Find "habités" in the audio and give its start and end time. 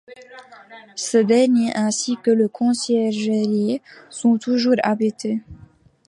4.81-5.41